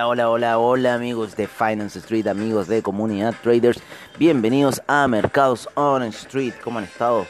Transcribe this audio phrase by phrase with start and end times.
[0.00, 3.82] Hola, hola, hola, amigos de Finance Street, amigos de Comunidad Traders.
[4.16, 6.54] Bienvenidos a Mercados on Street.
[6.62, 7.26] ¿Cómo han estado?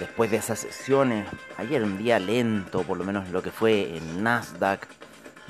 [0.00, 1.24] Después de esas sesiones,
[1.56, 4.88] ayer un día lento, por lo menos lo que fue en Nasdaq,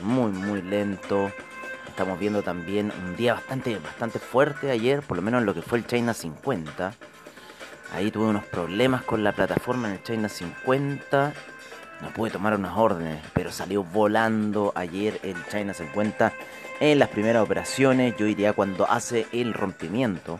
[0.03, 1.33] muy, muy lento.
[1.89, 5.63] Estamos viendo también un día bastante, bastante fuerte ayer, por lo menos en lo que
[5.63, 6.93] fue el China 50.
[7.95, 11.33] Ahí tuve unos problemas con la plataforma en el China 50
[12.01, 16.33] no pude tomar unas órdenes, pero salió volando ayer el China 50
[16.81, 18.15] en las primeras operaciones.
[18.17, 20.39] Yo diría cuando hace el rompimiento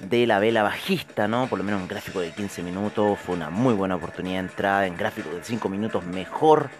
[0.00, 1.46] de la vela bajista, ¿no?
[1.46, 4.86] Por lo menos en gráfico de 15 minutos fue una muy buena oportunidad de entrada.
[4.86, 6.70] En gráfico de 5 minutos mejor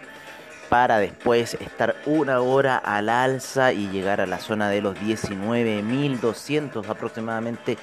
[0.69, 6.88] para después estar una hora al alza y llegar a la zona de los 19.200
[6.88, 7.78] aproximadamente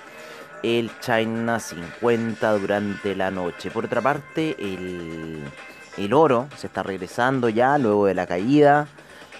[0.64, 3.72] el China 50 durante la noche.
[3.72, 5.44] Por otra parte, el
[5.98, 8.88] el oro se está regresando ya luego de la caída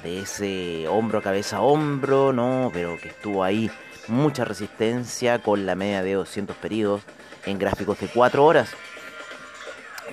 [0.04, 2.70] de ese hombro cabeza hombro, ¿no?
[2.74, 3.72] Pero que estuvo ahí
[4.08, 7.02] mucha resistencia con la media de 200 periodos
[7.46, 8.70] en gráficos de 4 horas.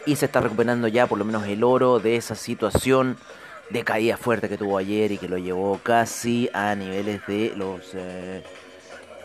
[0.07, 3.17] Y se está recuperando ya por lo menos el oro de esa situación
[3.71, 7.91] de caída fuerte que tuvo ayer y que lo llevó casi a niveles de los...
[7.95, 8.43] Eh,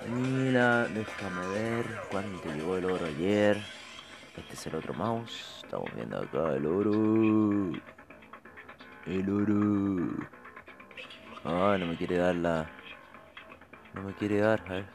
[0.09, 3.57] mira, déjame ver cuánto llegó el oro ayer.
[4.37, 5.61] Este es el otro mouse.
[5.63, 7.71] Estamos viendo acá el oro.
[9.05, 10.27] El oro.
[11.45, 12.69] Ah, no me quiere dar la...
[13.93, 14.85] No me quiere dar, a ver.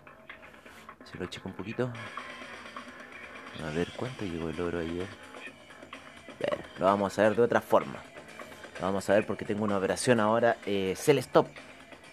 [1.05, 1.91] Se lo checo un poquito.
[3.67, 5.07] A ver, ¿cuánto llegó el oro ayer?
[6.39, 8.03] Bueno, lo vamos a ver de otra forma.
[8.79, 10.57] Lo vamos a ver porque tengo una operación ahora.
[10.67, 11.47] Eh, sell stop.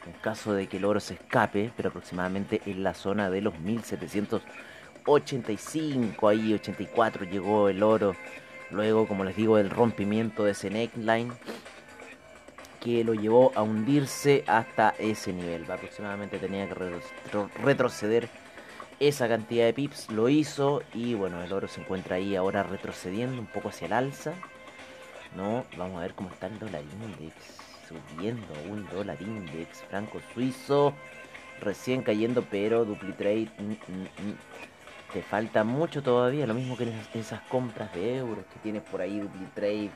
[0.06, 3.60] En caso de que el oro se escape, pero aproximadamente en la zona de los
[5.08, 8.16] 1785, ahí 84 llegó el oro
[8.70, 11.32] Luego, como les digo, el rompimiento de ese neckline
[12.82, 15.70] que lo llevó a hundirse hasta ese nivel.
[15.70, 16.76] Aproximadamente tenía que
[17.64, 18.30] retroceder
[19.00, 20.10] esa cantidad de pips.
[20.12, 23.94] Lo hizo y bueno, el oro se encuentra ahí ahora retrocediendo un poco hacia el
[23.94, 24.34] alza.
[25.36, 27.36] No, vamos a ver cómo está el dólar index.
[27.88, 30.94] Subiendo un dólar index franco suizo.
[31.62, 33.50] Recién cayendo, pero dupli trade.
[33.58, 34.77] Mm, mm, mm
[35.14, 39.28] te falta mucho todavía, lo mismo que esas, compras de euros que tienes por ahí,
[39.54, 39.92] trade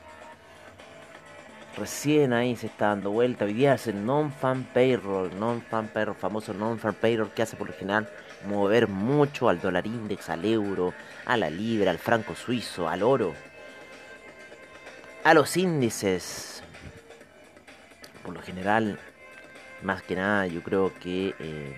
[1.76, 3.46] Recién ahí se está dando vuelta.
[3.46, 8.10] Hoy día es non-fan payroll, non-fan payroll, famoso non-fan payroll que hace por lo general
[8.46, 10.92] mover mucho al dólar index, al euro,
[11.24, 13.32] a la libra, al franco suizo, al oro,
[15.24, 16.62] a los índices.
[18.22, 18.98] Por lo general,
[19.82, 21.74] más que nada, yo creo que eh,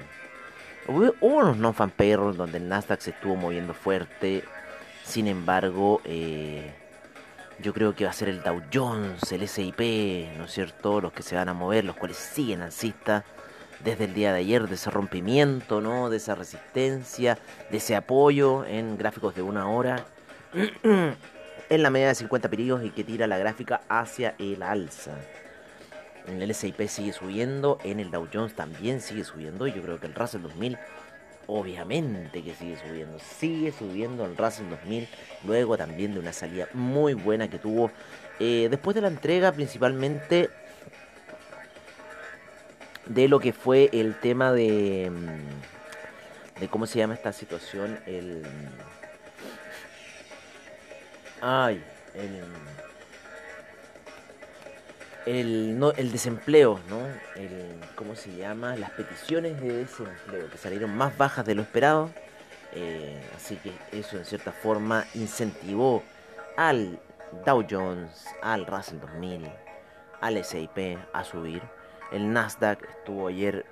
[0.87, 4.45] Hubo, unos non-fan payroll donde el Nasdaq se estuvo moviendo fuerte.
[5.03, 6.75] Sin embargo, eh,
[7.59, 9.81] yo creo que va a ser el Dow Jones, el SIP,
[10.37, 11.01] ¿no es cierto?
[11.01, 13.25] Los que se van a mover, los cuales siguen alcista
[13.83, 16.11] desde el día de ayer, de ese rompimiento, ¿no?
[16.11, 17.39] De esa resistencia,
[17.71, 20.05] de ese apoyo en gráficos de una hora.
[21.71, 25.13] en la media de 50 periodos y que tira la gráfica hacia el alza.
[26.27, 29.67] En el S&P sigue subiendo, en el Dow Jones también sigue subiendo.
[29.67, 30.79] Yo creo que el Russell 2000
[31.47, 33.19] obviamente que sigue subiendo.
[33.19, 35.09] Sigue subiendo el Russell 2000.
[35.45, 37.91] Luego también de una salida muy buena que tuvo
[38.41, 40.51] eh, después de la entrega principalmente
[43.07, 45.11] de lo que fue el tema de...
[45.11, 47.99] Mm, de cómo se llama esta situación.
[48.07, 48.43] El...
[51.41, 51.85] Ay,
[52.15, 52.43] el
[55.27, 57.01] el, no, el desempleo, ¿no?
[57.37, 58.77] El, ¿Cómo se llama?
[58.77, 62.11] Las peticiones de desempleo, que salieron más bajas de lo esperado.
[62.73, 66.03] Eh, así que eso en cierta forma incentivó
[66.57, 66.99] al
[67.45, 69.49] Dow Jones, al Russell 2000,
[70.21, 71.63] al S&P a subir.
[72.13, 73.65] El Nasdaq estuvo ayer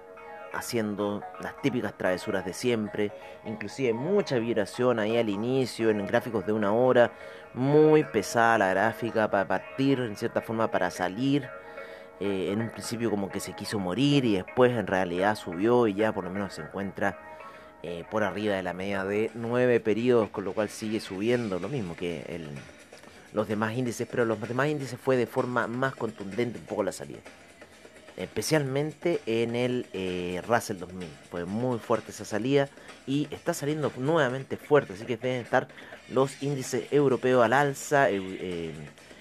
[0.52, 3.12] haciendo las típicas travesuras de siempre,
[3.44, 7.12] inclusive mucha vibración ahí al inicio, en gráficos de una hora,
[7.54, 11.48] muy pesada la gráfica para partir, en cierta forma para salir.
[12.20, 15.94] Eh, en un principio como que se quiso morir y después en realidad subió y
[15.94, 17.18] ya por lo menos se encuentra
[17.82, 21.68] eh, por arriba de la media de nueve periodos, con lo cual sigue subiendo, lo
[21.68, 22.48] mismo que el,
[23.32, 26.92] los demás índices, pero los demás índices fue de forma más contundente un poco la
[26.92, 27.18] salida
[28.16, 31.08] especialmente en el eh, Russell 2000.
[31.30, 32.68] Fue muy fuerte esa salida
[33.06, 35.68] y está saliendo nuevamente fuerte, así que deben estar
[36.08, 38.10] los índices europeos al alza.
[38.10, 38.72] Eh,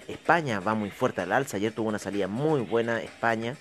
[0.08, 3.56] España va muy fuerte al alza, ayer tuvo una salida muy buena España.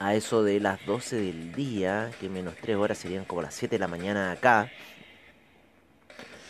[0.00, 3.74] A eso de las 12 del día, que menos 3 horas serían como las 7
[3.74, 4.70] de la mañana acá.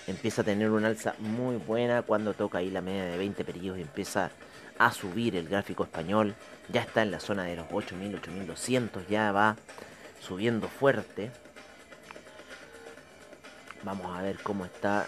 [0.06, 3.78] Empieza a tener una alza muy buena cuando toca ahí la media de 20 periodos
[3.78, 4.30] y empieza
[4.92, 6.34] subir el gráfico español.
[6.68, 9.56] Ya está en la zona de los 8000, 8200, ya va
[10.20, 11.30] subiendo fuerte.
[13.82, 15.06] Vamos a ver cómo está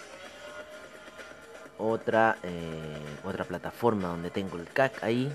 [1.77, 5.31] otra, eh, otra plataforma donde tengo el CAC ahí.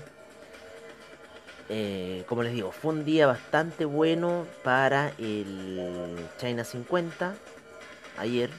[1.69, 7.35] Eh, como les digo, fue un día bastante bueno para el China 50
[8.17, 8.49] ayer.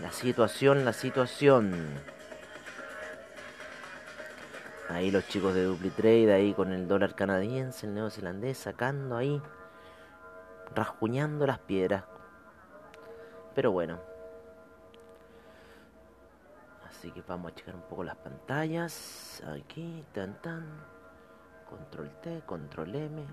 [0.00, 2.00] La situación, la situación.
[4.90, 9.40] Ahí los chicos de DupliTrade, ahí con el dólar canadiense, el neozelandés, sacando ahí,
[10.74, 12.02] rasguñando las piedras.
[13.54, 14.00] Pero bueno.
[16.88, 19.40] Así que vamos a checar un poco las pantallas.
[19.46, 20.66] Aquí, tan tan.
[21.68, 23.24] Control T, Control M.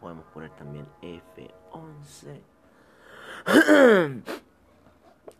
[0.00, 2.40] Podemos poner también F11.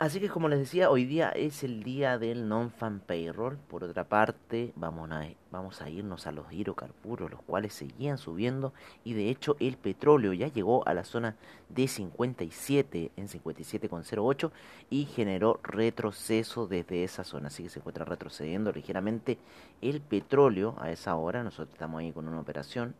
[0.01, 3.57] Así que como les decía, hoy día es el día del non-fan payroll.
[3.57, 8.73] Por otra parte, vamos a, vamos a irnos a los hidrocarburos, los cuales seguían subiendo.
[9.03, 11.35] Y de hecho el petróleo ya llegó a la zona
[11.69, 14.49] de 57 en 57,08
[14.89, 17.49] y generó retroceso desde esa zona.
[17.49, 19.37] Así que se encuentra retrocediendo ligeramente
[19.81, 21.43] el petróleo a esa hora.
[21.43, 22.95] Nosotros estamos ahí con una operación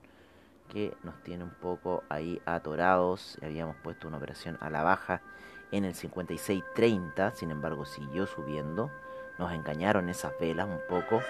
[0.69, 3.39] que nos tiene un poco ahí atorados.
[3.41, 5.23] Habíamos puesto una operación a la baja
[5.71, 8.91] en el 56.30, sin embargo siguió subiendo.
[9.37, 11.21] Nos engañaron esas velas un poco.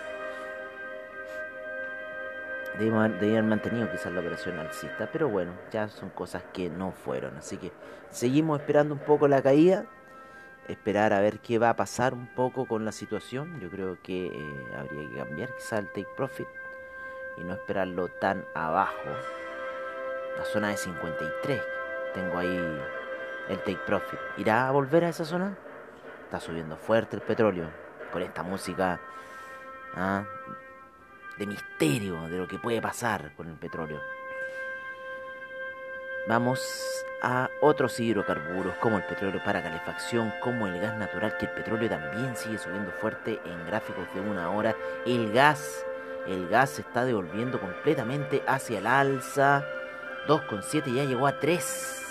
[2.77, 7.37] Debían mantenido quizás la operación alcista, pero bueno, ya son cosas que no fueron.
[7.37, 7.71] Así que
[8.09, 9.85] seguimos esperando un poco la caída,
[10.67, 13.59] esperar a ver qué va a pasar un poco con la situación.
[13.59, 16.47] Yo creo que eh, habría que cambiar quizás el take profit
[17.37, 19.09] y no esperarlo tan abajo.
[20.37, 21.61] La zona de 53,
[22.13, 22.81] tengo ahí
[23.51, 24.19] el take profit.
[24.37, 25.57] ¿Irá a volver a esa zona?
[26.23, 27.69] Está subiendo fuerte el petróleo
[28.11, 28.99] con esta música
[29.95, 30.23] ¿ah?
[31.37, 33.99] de misterio de lo que puede pasar con el petróleo.
[36.27, 36.61] Vamos
[37.23, 41.89] a otros hidrocarburos como el petróleo para calefacción, como el gas natural, que el petróleo
[41.89, 44.75] también sigue subiendo fuerte en gráficos de una hora.
[45.05, 45.83] El gas,
[46.27, 49.65] el gas se está devolviendo completamente hacia el alza.
[50.27, 52.01] 2,7 ya llegó a 3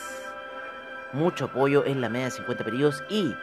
[1.12, 3.34] mucho apoyo en la media de 50 periodos y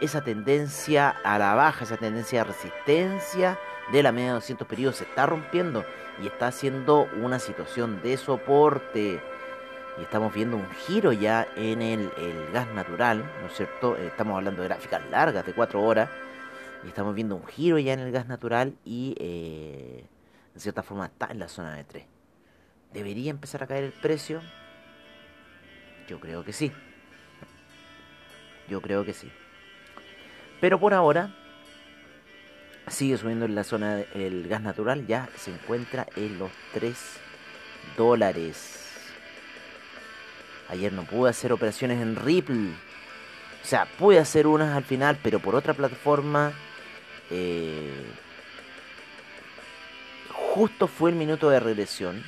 [0.00, 3.58] esa tendencia a la baja, esa tendencia de resistencia
[3.92, 5.84] de la media de 200 periodos se está rompiendo
[6.22, 9.20] y está haciendo una situación de soporte.
[9.98, 12.10] Y estamos viendo un giro ya en el,
[12.52, 13.96] gas natural, ¿no es cierto?
[13.96, 16.08] Eh, estamos hablando de gráficas largas de 4 horas
[16.84, 20.04] y estamos viendo un giro ya en el gas natural y eh,
[20.54, 22.04] en cierta forma está en la zona de 3.
[22.92, 24.40] ¿Debería empezar a caer el precio?
[26.08, 26.72] Yo creo que sí.
[28.70, 29.30] Yo creo que sí.
[30.60, 31.34] Pero por ahora
[32.86, 35.06] sigue subiendo en la zona del gas natural.
[35.06, 36.96] Ya se encuentra en los 3
[37.96, 38.76] dólares.
[40.68, 42.70] Ayer no pude hacer operaciones en Ripple.
[43.62, 46.52] O sea, pude hacer unas al final, pero por otra plataforma.
[47.30, 48.06] Eh,
[50.32, 52.22] justo fue el minuto de regresión.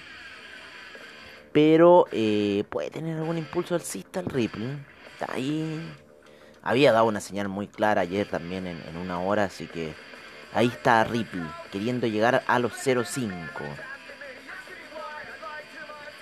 [1.52, 4.78] Pero eh, puede tener algún impulso alcista el Ripple.
[5.12, 5.80] Está ahí
[6.62, 9.94] había dado una señal muy clara ayer también en, una hora, así que
[10.54, 13.40] ahí está Ripple, queriendo llegar a los 0.5.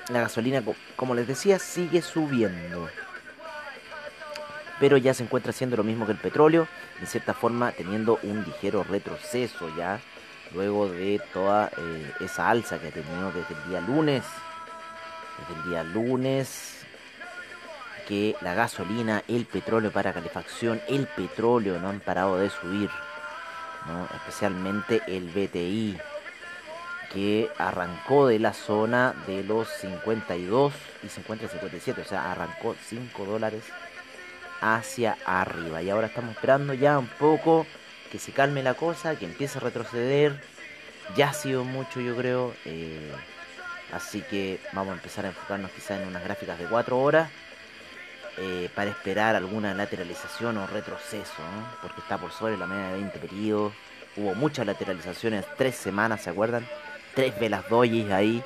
[0.09, 0.63] La gasolina,
[0.97, 2.89] como les decía, sigue subiendo.
[4.81, 6.67] pero ya se encuentra haciendo lo mismo que el petróleo,
[7.01, 10.01] en cierta forma teniendo un ligero retroceso ya,
[10.55, 14.25] luego de toda eh, esa alza que ha tenido desde el día lunes,
[15.39, 16.80] desde el día lunes,
[18.11, 22.91] que la gasolina, el petróleo para calefacción, el petróleo no han parado de subir,
[24.17, 25.97] especialmente el BTI,
[27.13, 30.73] que arrancó de la zona de los 52
[31.05, 33.63] y 50 57, o sea, arrancó 5 dólares
[34.61, 35.81] hacia arriba.
[35.81, 37.65] Y ahora estamos esperando ya un poco
[38.11, 40.43] que se calme la cosa, que empiece a retroceder.
[41.15, 42.55] Ya ha sido mucho, yo creo.
[42.65, 43.13] Eh,
[43.93, 47.31] así que vamos a empezar a enfocarnos quizás en unas gráficas de 4 horas.
[48.43, 51.43] Eh, para esperar alguna lateralización o retroceso,
[51.83, 53.75] porque está por sobre la media de 20 periodos.
[54.17, 56.67] Hubo muchas lateralizaciones, tres semanas, ¿se acuerdan?
[57.15, 58.43] Tres velas doyes ahí,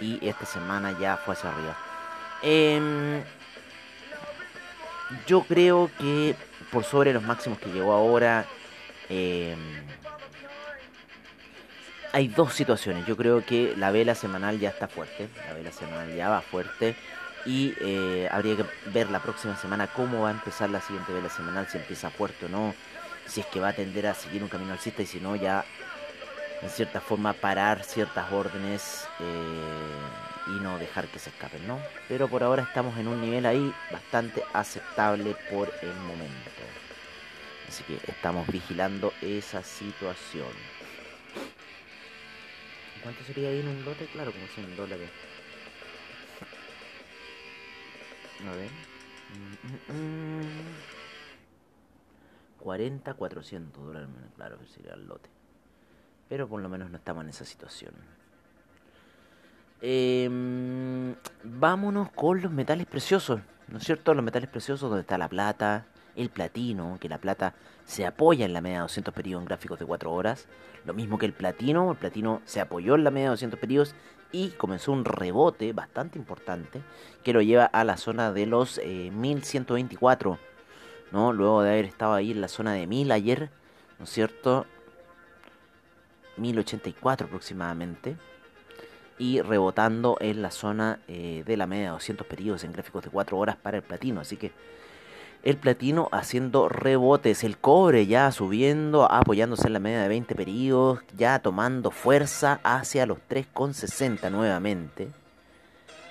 [0.00, 1.76] y esta semana ya fue hacia arriba.
[2.42, 3.22] Em,
[5.26, 6.34] yo creo que
[6.72, 8.46] por sobre los máximos que llegó ahora,
[9.10, 9.58] em,
[12.14, 13.04] hay dos situaciones.
[13.04, 16.96] Yo creo que la vela semanal ya está fuerte, la vela semanal ya va fuerte.
[17.46, 21.28] Y eh, habría que ver la próxima semana cómo va a empezar la siguiente vela
[21.28, 22.74] semanal, si empieza fuerte o no,
[23.26, 25.64] si es que va a tender a seguir un camino alcista y si no, ya
[26.62, 31.78] en cierta forma parar ciertas órdenes eh, y no dejar que se escapen, ¿no?
[32.08, 36.50] Pero por ahora estamos en un nivel ahí bastante aceptable por el momento.
[37.68, 40.48] Así que estamos vigilando esa situación.
[43.02, 44.06] ¿Cuánto sería ahí en un lote?
[44.06, 45.10] Claro, como 100 dólares.
[48.44, 48.70] A ver.
[52.60, 55.30] 40, 400 dólares, claro que sería el lote.
[56.28, 57.94] Pero por lo menos no estamos en esa situación.
[59.80, 61.14] Em,
[61.44, 64.14] vámonos con los metales preciosos, ¿no es cierto?
[64.14, 65.86] Los metales preciosos donde está la plata,
[66.16, 67.54] el platino, que la plata
[67.84, 70.48] se apoya en la media de 200 periodos en gráficos de 4 horas.
[70.84, 73.94] Lo mismo que el platino, el platino se apoyó en la media de 200 periodos
[74.32, 76.82] y comenzó un rebote bastante importante
[77.22, 80.38] que lo lleva a la zona de los 1124, eh,
[81.12, 81.32] ¿no?
[81.32, 83.50] Luego de haber estado ahí en la zona de 1000 ayer,
[83.98, 84.66] ¿no es cierto?
[86.36, 88.16] 1084 aproximadamente
[89.18, 93.10] y rebotando en la zona eh, de la media de 200 periodos en gráficos de
[93.10, 94.52] 4 horas para el platino, así que
[95.46, 100.98] el platino haciendo rebotes, el cobre ya subiendo, apoyándose en la media de 20 periodos,
[101.16, 105.08] ya tomando fuerza hacia los 3,60 nuevamente.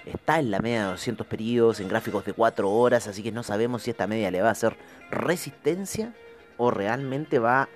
[0.05, 3.43] Está en la media de 200 periodos en gráficos de 4 horas, así que no
[3.43, 4.77] sabemos si esta media le va a hacer
[5.11, 6.13] resistencia
[6.55, 7.67] o realmente va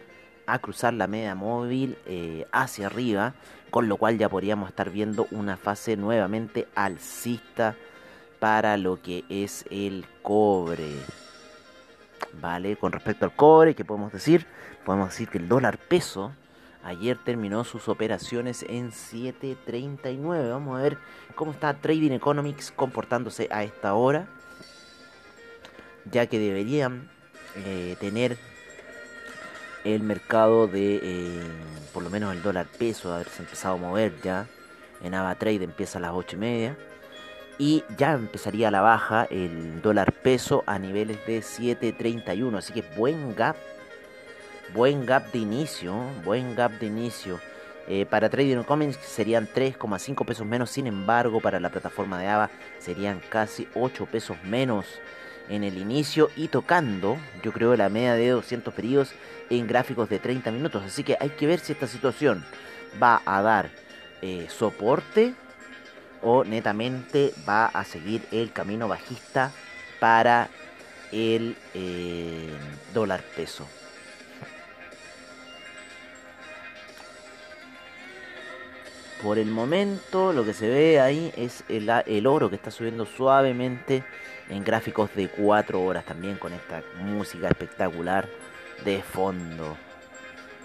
[0.48, 3.34] a cruzar la media móvil eh, hacia arriba,
[3.70, 7.76] con lo cual ya podríamos estar viendo una fase nuevamente alcista
[8.40, 10.94] para lo que es el cobre.
[12.42, 12.78] ¿Vale?
[12.78, 14.46] Con respecto al cobre, ¿qué podemos decir?
[14.86, 16.34] Podemos decir que el dólar peso
[16.84, 20.50] ayer terminó sus operaciones en 7.39.
[20.50, 20.98] Vamos a ver
[21.36, 24.28] cómo está Trading Economics comportándose a esta hora,
[26.10, 27.10] ya que deberían
[27.56, 28.38] eh, tener
[29.84, 31.44] el mercado de, eh,
[31.94, 34.48] por lo menos el dólar peso, haberse empezado a mover ya.
[35.02, 36.78] En AvaTrade empieza a las 8 y media
[37.60, 43.36] y ya empezaría la baja el dólar peso a niveles de 7.31, así que buen
[43.36, 43.58] gap,
[44.74, 47.40] buen gap de inicio, buen gap de inicio.
[47.90, 52.50] Eh, para Trading Commons serían 3,5 pesos menos, sin embargo para la plataforma de AVA
[52.78, 54.86] serían casi 8 pesos menos
[55.50, 59.12] en el inicio y tocando, yo creo, la media de 200 periodos
[59.50, 60.84] en gráficos de 30 minutos.
[60.86, 62.46] Así que hay que ver si esta situación
[63.02, 63.70] va a dar
[64.22, 65.34] eh, soporte
[66.22, 69.52] o netamente va a seguir el camino bajista
[70.00, 70.50] para
[71.12, 72.50] el eh,
[72.94, 73.68] dólar peso.
[79.22, 83.06] Por el momento lo que se ve ahí es el, el, oro que está subiendo
[83.06, 84.04] suavemente
[84.48, 88.30] en gráficos de 4 horas también con esta música espectacular
[88.86, 89.76] de fondo.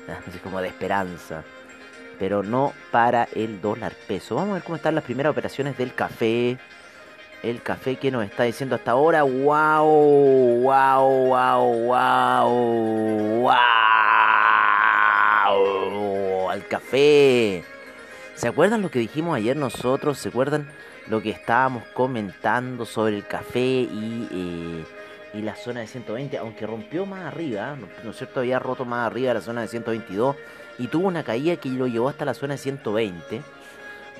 [0.28, 1.42] Así como de esperanza
[2.18, 4.36] pero no para el dólar peso.
[4.36, 6.56] Vamos a ver cómo están las primeras operaciones del café.
[7.42, 12.48] El café que nos está diciendo hasta ahora, wow, wow, wow, wow,
[13.42, 13.52] wow,
[16.50, 17.62] al café.
[18.34, 20.16] ¿Se acuerdan lo que dijimos ayer nosotros?
[20.18, 20.70] ¿Se acuerdan
[21.08, 24.84] lo que estábamos comentando sobre el café y, eh,
[25.34, 26.38] y la zona de 120?
[26.38, 28.40] Aunque rompió más arriba, ¿no es cierto?
[28.40, 30.34] Había roto más arriba la zona de 122
[30.78, 33.42] y tuvo una caída que lo llevó hasta la zona de 120,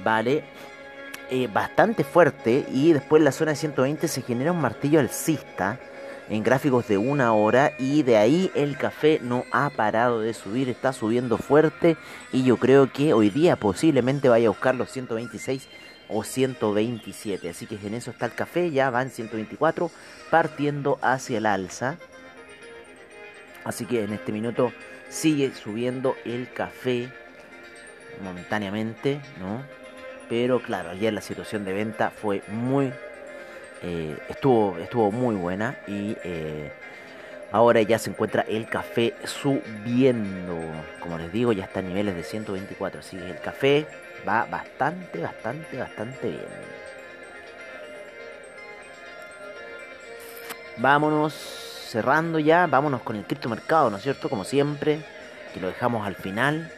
[0.02, 0.44] ¿vale?
[1.30, 5.80] Eh, bastante fuerte y después en la zona de 120 se genera un martillo alcista
[6.28, 10.68] en gráficos de una hora y de ahí el café no ha parado de subir,
[10.68, 11.96] está subiendo fuerte
[12.32, 15.68] y yo creo que hoy día posiblemente vaya a buscar los 126
[16.08, 17.49] o 127.
[17.49, 19.90] Así que en eso está el café, ya van 124
[20.30, 21.96] partiendo hacia el alza.
[23.64, 24.73] Así que en este minuto
[25.14, 27.09] sigue subiendo el café
[28.23, 29.62] momentáneamente, ¿no?
[30.28, 32.92] Pero claro, ayer la situación de venta fue muy
[33.83, 36.73] eh, estuvo, estuvo muy buena y eh,
[37.52, 40.59] ahora ya se encuentra el café subiendo.
[41.00, 43.00] Como les digo, ya está a niveles de 124.
[43.00, 43.87] Así que el café
[44.26, 46.75] va bastante, bastante, bastante bien.
[50.78, 51.63] Vámonos
[51.95, 54.29] cerrando ya, vámonos con el criptomercado, ¿no es cierto?
[54.29, 54.99] Como siempre,
[55.53, 56.73] que lo dejamos al final,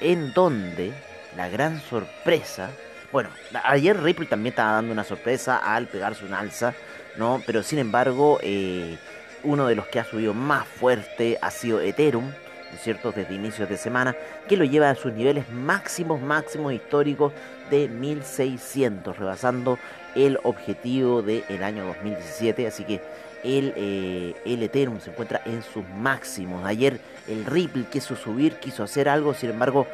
[0.00, 0.94] en donde
[1.36, 2.70] la gran sorpresa
[3.12, 3.28] bueno,
[3.64, 6.72] ayer Ripple también estaba dando una sorpresa al pegarse un alza,
[7.18, 7.42] ¿no?
[7.44, 8.96] Pero sin embargo, eh,
[9.44, 13.12] uno de los que ha subido más fuerte ha sido Ethereum, ¿no es cierto?
[13.12, 14.16] Desde inicios de semana,
[14.48, 17.34] que lo lleva a sus niveles máximos, máximos históricos
[17.70, 19.78] de 1600, rebasando
[20.14, 22.66] el objetivo del año 2017.
[22.66, 23.02] Así que
[23.44, 26.64] el, eh, Ethereum se encuentra en sus máximos.
[26.64, 29.86] Ayer el Ripple quiso subir, quiso hacer algo, sin embargo,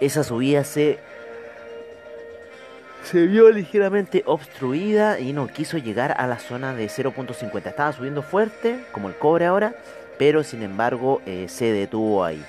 [0.00, 0.98] esa subida se
[3.02, 7.66] se vio ligeramente obstruida y no quiso llegar a la zona de 0.50.
[7.66, 9.74] Estaba subiendo fuerte, como el cobre ahora,
[10.18, 12.42] pero sin embargo eh, se detuvo ahí.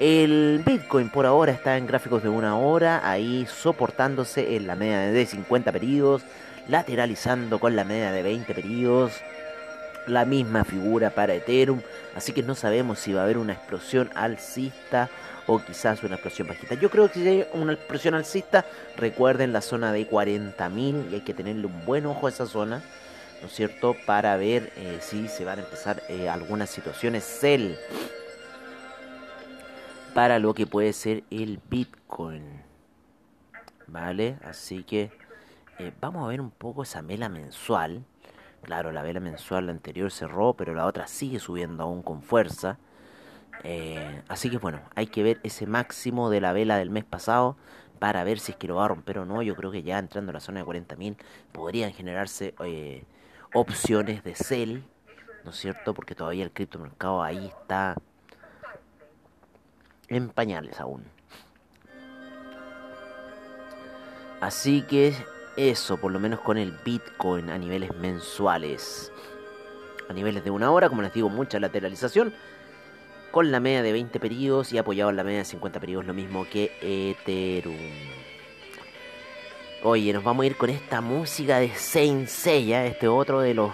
[0.00, 5.00] El Bitcoin por ahora está en gráficos de una hora, ahí soportándose en la media
[5.00, 6.22] de 50 periodos,
[6.68, 9.12] lateralizando con la media de 20 periodos.
[10.06, 11.80] La misma figura para Ethereum,
[12.16, 15.08] así que no sabemos si va a haber una explosión alcista
[15.46, 16.74] o quizás una explosión bajita.
[16.74, 18.64] Yo creo que si hay una explosión alcista,
[18.96, 22.82] recuerden la zona de 40.000 y hay que tenerle un buen ojo a esa zona,
[23.40, 23.96] ¿no es cierto?
[24.06, 27.76] Para ver eh, si se van a empezar eh, algunas situaciones sell
[30.14, 32.62] para lo que puede ser el Bitcoin.
[33.86, 34.38] ¿Vale?
[34.42, 35.10] Así que
[35.78, 38.04] eh, vamos a ver un poco esa vela mensual.
[38.62, 42.78] Claro, la vela mensual la anterior cerró, pero la otra sigue subiendo aún con fuerza.
[43.64, 47.56] Eh, así que bueno, hay que ver ese máximo de la vela del mes pasado
[47.98, 49.42] para ver si es que lo va a romper o no.
[49.42, 51.16] Yo creo que ya entrando a la zona de 40.000
[51.52, 53.04] podrían generarse eh,
[53.52, 54.84] opciones de sell,
[55.44, 55.92] ¿no es cierto?
[55.94, 57.96] Porque todavía el criptomercado ahí está
[60.08, 61.04] en pañales aún.
[64.40, 65.14] Así que
[65.56, 69.12] eso, por lo menos con el Bitcoin a niveles mensuales.
[70.08, 72.34] A niveles de una hora, como les digo, mucha lateralización
[73.30, 76.14] con la media de 20 periodos y apoyado en la media de 50 periodos, lo
[76.14, 77.76] mismo que Ethereum.
[79.82, 83.72] Oye, nos vamos a ir con esta música de Saint Seiya, este otro de los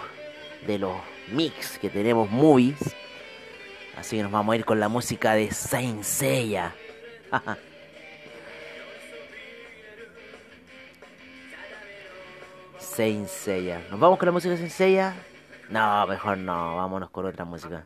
[0.65, 0.95] de los
[1.31, 2.95] mix que tenemos movies.
[3.95, 6.73] Así que nos vamos a ir con la música de Saint Seiya.
[12.99, 15.13] ¿Nos vamos con la música de?
[15.69, 17.85] No, mejor no, vámonos con otra música.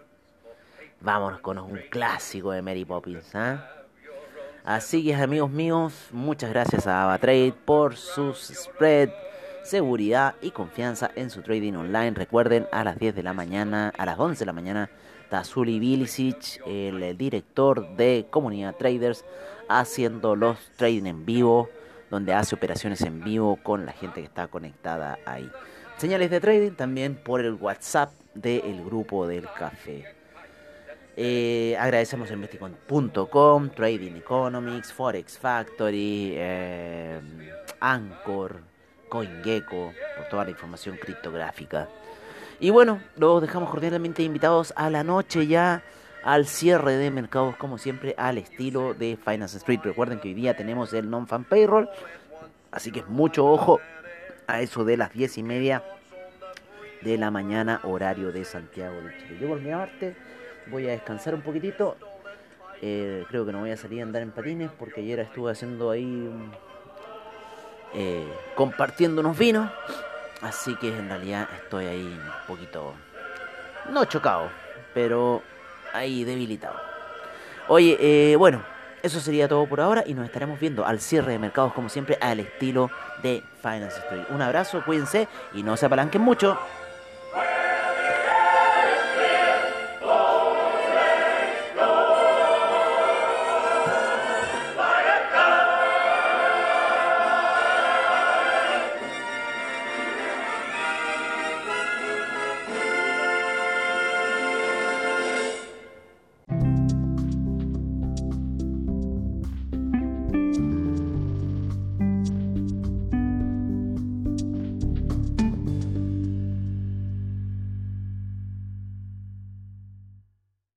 [1.01, 3.29] Vámonos con un clásico de Mary Poppins.
[3.35, 3.59] ¿eh?
[4.65, 9.11] Así que amigos míos, muchas gracias a AvaTrade por su spread,
[9.63, 12.15] seguridad y confianza en su trading online.
[12.15, 14.89] Recuerden, a las 10 de la mañana, a las 11 de la mañana,
[15.29, 19.25] Tazuli Bilicic, el director de Comunidad Traders,
[19.69, 21.69] haciendo los trading en vivo,
[22.13, 25.49] donde hace operaciones en vivo con la gente que está conectada ahí.
[25.97, 30.05] Señales de trading también por el WhatsApp del grupo del café.
[31.17, 37.19] Eh, agradecemos investicon.com, Trading Economics, Forex Factory, eh,
[37.79, 38.59] Anchor,
[39.09, 41.89] CoinGecko, por toda la información criptográfica.
[42.59, 45.81] Y bueno, los dejamos cordialmente invitados a la noche ya
[46.23, 49.81] al cierre de mercados, como siempre, al estilo de Finance Street.
[49.83, 51.89] Recuerden que hoy día tenemos el non-fan payroll,
[52.71, 53.79] así que mucho ojo
[54.47, 55.83] a eso de las diez y media
[57.01, 59.37] de la mañana, horario de Santiago de Chile.
[59.41, 60.15] Yo por mi parte
[60.67, 61.97] voy a descansar un poquitito.
[62.81, 65.91] Eh, creo que no voy a salir a andar en patines porque ayer estuve haciendo
[65.91, 66.29] ahí
[67.93, 69.69] eh, compartiendo unos vinos.
[70.41, 72.93] Así que en realidad estoy ahí un poquito,
[73.89, 74.49] no chocado,
[74.93, 75.41] pero
[75.93, 76.75] ahí debilitado.
[77.67, 78.63] Oye, eh, bueno,
[79.03, 82.17] eso sería todo por ahora y nos estaremos viendo al cierre de mercados como siempre
[82.21, 82.89] al estilo
[83.21, 84.25] de Finance Story.
[84.29, 86.57] Un abrazo, cuídense y no se apalanquen mucho.